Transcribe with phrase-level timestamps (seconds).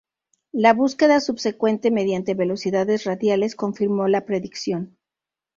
[0.53, 4.97] La búsqueda subsecuente mediante velocidades radiales, confirmó la predicción.